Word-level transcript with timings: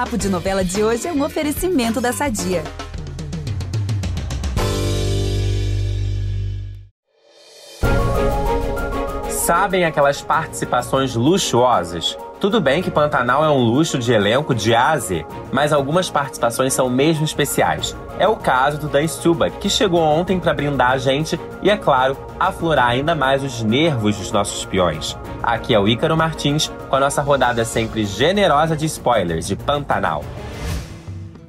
Papo 0.00 0.16
de 0.16 0.30
Novela 0.30 0.64
de 0.64 0.82
hoje 0.82 1.06
é 1.06 1.12
um 1.12 1.22
oferecimento 1.22 2.00
da 2.00 2.10
Sadia. 2.10 2.64
Sabem 9.28 9.84
aquelas 9.84 10.22
participações 10.22 11.14
luxuosas? 11.14 12.16
Tudo 12.40 12.58
bem 12.58 12.82
que 12.82 12.90
Pantanal 12.90 13.44
é 13.44 13.50
um 13.50 13.58
luxo 13.58 13.98
de 13.98 14.14
elenco 14.14 14.54
de 14.54 14.74
A 14.74 14.92
a 14.92 14.96
Z, 14.96 15.26
mas 15.52 15.74
algumas 15.74 16.08
participações 16.08 16.72
são 16.72 16.88
mesmo 16.88 17.22
especiais. 17.22 17.94
É 18.18 18.26
o 18.26 18.34
caso 18.34 18.78
do 18.78 18.88
Dan 18.88 19.06
Stuba, 19.06 19.50
que 19.50 19.68
chegou 19.68 20.00
ontem 20.00 20.40
para 20.40 20.54
brindar 20.54 20.92
a 20.92 20.98
gente 20.98 21.38
e, 21.62 21.68
é 21.68 21.76
claro, 21.76 22.16
aflorar 22.38 22.88
ainda 22.88 23.14
mais 23.14 23.44
os 23.44 23.62
nervos 23.62 24.16
dos 24.16 24.32
nossos 24.32 24.60
espiões. 24.60 25.18
Aqui 25.42 25.74
é 25.74 25.78
o 25.78 25.86
Ícaro 25.86 26.16
Martins 26.16 26.72
com 26.88 26.96
a 26.96 27.00
nossa 27.00 27.20
rodada 27.20 27.62
sempre 27.62 28.06
generosa 28.06 28.74
de 28.74 28.86
spoilers 28.86 29.46
de 29.46 29.54
Pantanal. 29.54 30.24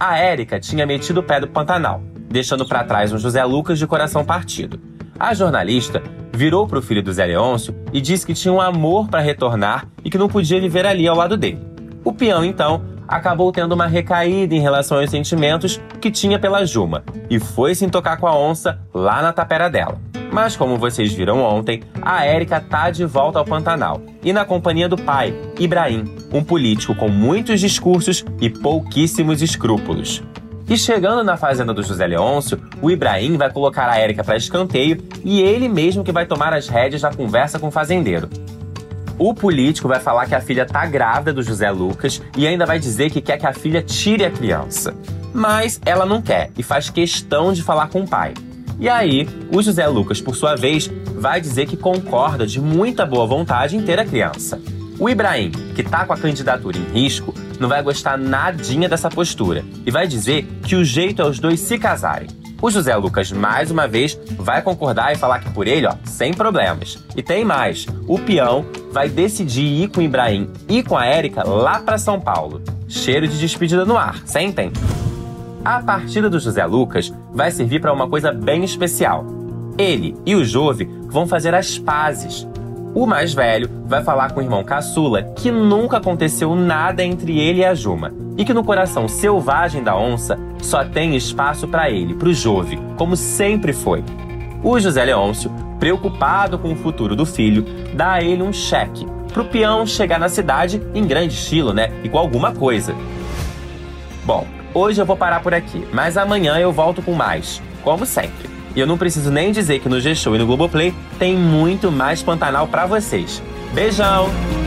A 0.00 0.18
Érica 0.18 0.58
tinha 0.58 0.84
metido 0.84 1.20
o 1.20 1.22
pé 1.22 1.38
do 1.38 1.46
Pantanal, 1.46 2.02
deixando 2.28 2.66
para 2.66 2.82
trás 2.82 3.12
um 3.12 3.18
José 3.18 3.44
Lucas 3.44 3.78
de 3.78 3.86
coração 3.86 4.24
partido. 4.24 4.80
A 5.16 5.32
jornalista 5.32 6.02
virou 6.32 6.66
para 6.66 6.78
o 6.78 6.82
filho 6.82 7.02
do 7.02 7.12
Zé 7.12 7.26
Leôncio 7.26 7.74
e 7.92 8.00
disse 8.00 8.26
que 8.26 8.34
tinha 8.34 8.52
um 8.52 8.60
amor 8.60 9.08
para 9.08 9.20
retornar 9.20 9.86
e 10.04 10.10
que 10.10 10.18
não 10.18 10.28
podia 10.28 10.60
viver 10.60 10.86
ali 10.86 11.06
ao 11.06 11.16
lado 11.16 11.36
dele. 11.36 11.60
O 12.04 12.12
peão, 12.12 12.44
então, 12.44 12.82
acabou 13.06 13.52
tendo 13.52 13.72
uma 13.72 13.86
recaída 13.86 14.54
em 14.54 14.60
relação 14.60 14.98
aos 14.98 15.10
sentimentos 15.10 15.80
que 16.00 16.10
tinha 16.10 16.38
pela 16.38 16.64
Juma 16.64 17.04
e 17.28 17.38
foi 17.38 17.74
se 17.74 17.88
tocar 17.88 18.16
com 18.16 18.26
a 18.26 18.36
onça 18.36 18.80
lá 18.92 19.22
na 19.22 19.32
tapera 19.32 19.68
dela. 19.68 20.00
Mas 20.32 20.56
como 20.56 20.78
vocês 20.78 21.12
viram 21.12 21.42
ontem, 21.42 21.82
a 22.00 22.24
Érica 22.24 22.58
tá 22.58 22.90
de 22.90 23.04
volta 23.04 23.38
ao 23.38 23.44
Pantanal 23.44 24.00
e 24.24 24.32
na 24.32 24.46
companhia 24.46 24.88
do 24.88 24.96
pai, 24.96 25.34
Ibrahim, 25.60 26.04
um 26.32 26.42
político 26.42 26.94
com 26.94 27.08
muitos 27.08 27.60
discursos 27.60 28.24
e 28.40 28.48
pouquíssimos 28.48 29.42
escrúpulos. 29.42 30.22
E 30.68 30.76
chegando 30.76 31.24
na 31.24 31.36
fazenda 31.36 31.74
do 31.74 31.82
José 31.82 32.06
Leôncio, 32.06 32.60
o 32.80 32.90
Ibrahim 32.90 33.36
vai 33.36 33.50
colocar 33.50 33.88
a 33.88 33.98
Érica 33.98 34.24
para 34.24 34.36
escanteio 34.36 35.02
e 35.24 35.40
ele 35.40 35.68
mesmo 35.68 36.04
que 36.04 36.12
vai 36.12 36.24
tomar 36.24 36.52
as 36.52 36.68
rédeas 36.68 37.02
da 37.02 37.12
conversa 37.12 37.58
com 37.58 37.68
o 37.68 37.70
fazendeiro. 37.70 38.28
O 39.18 39.34
político 39.34 39.88
vai 39.88 40.00
falar 40.00 40.26
que 40.26 40.34
a 40.34 40.40
filha 40.40 40.64
tá 40.64 40.86
grávida 40.86 41.32
do 41.32 41.42
José 41.42 41.70
Lucas 41.70 42.22
e 42.36 42.46
ainda 42.46 42.64
vai 42.64 42.78
dizer 42.78 43.10
que 43.10 43.20
quer 43.20 43.38
que 43.38 43.46
a 43.46 43.52
filha 43.52 43.82
tire 43.82 44.24
a 44.24 44.30
criança. 44.30 44.94
Mas 45.34 45.80
ela 45.84 46.06
não 46.06 46.22
quer 46.22 46.50
e 46.56 46.62
faz 46.62 46.90
questão 46.90 47.52
de 47.52 47.62
falar 47.62 47.88
com 47.88 48.02
o 48.02 48.08
pai. 48.08 48.34
E 48.78 48.88
aí, 48.88 49.28
o 49.54 49.62
José 49.62 49.86
Lucas, 49.86 50.20
por 50.20 50.34
sua 50.34 50.56
vez, 50.56 50.90
vai 51.14 51.40
dizer 51.40 51.66
que 51.66 51.76
concorda 51.76 52.46
de 52.46 52.60
muita 52.60 53.06
boa 53.06 53.26
vontade 53.26 53.76
em 53.76 53.82
ter 53.82 54.00
a 54.00 54.04
criança. 54.04 54.60
O 55.02 55.10
Ibrahim, 55.10 55.50
que 55.74 55.82
tá 55.82 56.06
com 56.06 56.12
a 56.12 56.16
candidatura 56.16 56.78
em 56.78 56.84
risco, 56.92 57.34
não 57.58 57.68
vai 57.68 57.82
gostar 57.82 58.16
nadinha 58.16 58.88
dessa 58.88 59.10
postura 59.10 59.64
e 59.84 59.90
vai 59.90 60.06
dizer 60.06 60.44
que 60.62 60.76
o 60.76 60.84
jeito 60.84 61.20
é 61.20 61.26
os 61.26 61.40
dois 61.40 61.58
se 61.58 61.76
casarem. 61.76 62.28
O 62.62 62.70
José 62.70 62.94
Lucas, 62.94 63.32
mais 63.32 63.68
uma 63.72 63.88
vez, 63.88 64.16
vai 64.38 64.62
concordar 64.62 65.12
e 65.12 65.16
falar 65.16 65.40
que 65.40 65.50
por 65.50 65.66
ele, 65.66 65.88
ó, 65.88 65.96
sem 66.04 66.32
problemas. 66.32 67.04
E 67.16 67.20
tem 67.20 67.44
mais: 67.44 67.84
o 68.06 68.16
peão 68.16 68.64
vai 68.92 69.08
decidir 69.08 69.82
ir 69.82 69.88
com 69.88 69.98
o 69.98 70.04
Ibrahim 70.04 70.48
e 70.68 70.84
com 70.84 70.96
a 70.96 71.04
Érica 71.04 71.42
lá 71.42 71.80
para 71.80 71.98
São 71.98 72.20
Paulo. 72.20 72.62
Cheiro 72.86 73.26
de 73.26 73.40
despedida 73.40 73.84
no 73.84 73.98
ar, 73.98 74.22
sentem? 74.24 74.70
A 75.64 75.82
partida 75.82 76.30
do 76.30 76.38
José 76.38 76.64
Lucas 76.64 77.12
vai 77.32 77.50
servir 77.50 77.80
para 77.80 77.92
uma 77.92 78.08
coisa 78.08 78.30
bem 78.30 78.62
especial. 78.62 79.26
Ele 79.76 80.14
e 80.24 80.36
o 80.36 80.44
Jove 80.44 80.88
vão 81.08 81.26
fazer 81.26 81.56
as 81.56 81.76
pazes 81.76 82.46
o 82.94 83.06
mais 83.06 83.32
velho 83.32 83.70
vai 83.86 84.02
falar 84.04 84.32
com 84.32 84.40
o 84.40 84.42
irmão 84.42 84.62
caçula 84.62 85.22
que 85.36 85.50
nunca 85.50 85.96
aconteceu 85.96 86.54
nada 86.54 87.02
entre 87.02 87.38
ele 87.38 87.60
e 87.60 87.64
a 87.64 87.74
Juma 87.74 88.12
e 88.36 88.44
que 88.44 88.52
no 88.52 88.64
coração 88.64 89.08
selvagem 89.08 89.82
da 89.82 89.96
onça 89.96 90.38
só 90.60 90.84
tem 90.84 91.16
espaço 91.16 91.66
para 91.66 91.90
ele, 91.90 92.14
para 92.14 92.28
o 92.28 92.34
Jove, 92.34 92.78
como 92.96 93.16
sempre 93.16 93.72
foi. 93.72 94.04
O 94.62 94.78
José 94.78 95.04
Leôncio, 95.04 95.50
preocupado 95.78 96.58
com 96.58 96.72
o 96.72 96.76
futuro 96.76 97.16
do 97.16 97.26
filho, 97.26 97.64
dá 97.94 98.12
a 98.12 98.22
ele 98.22 98.42
um 98.42 98.52
cheque 98.52 99.06
pro 99.32 99.46
peão 99.46 99.86
chegar 99.86 100.18
na 100.18 100.28
cidade 100.28 100.82
em 100.94 101.06
grande 101.06 101.34
estilo, 101.34 101.72
né? 101.72 101.90
E 102.04 102.08
com 102.08 102.18
alguma 102.18 102.52
coisa. 102.52 102.94
Bom, 104.24 104.46
hoje 104.74 105.00
eu 105.00 105.06
vou 105.06 105.16
parar 105.16 105.42
por 105.42 105.54
aqui, 105.54 105.86
mas 105.92 106.16
amanhã 106.16 106.58
eu 106.58 106.70
volto 106.70 107.02
com 107.02 107.12
mais, 107.12 107.60
como 107.82 108.06
sempre. 108.06 108.51
E 108.74 108.80
eu 108.80 108.86
não 108.86 108.98
preciso 108.98 109.30
nem 109.30 109.52
dizer 109.52 109.80
que 109.80 109.88
no 109.88 110.00
G-Show 110.00 110.34
e 110.34 110.38
no 110.38 110.46
Globoplay 110.46 110.94
tem 111.18 111.36
muito 111.36 111.90
mais 111.90 112.22
Pantanal 112.22 112.66
para 112.66 112.86
vocês. 112.86 113.42
Beijão! 113.74 114.61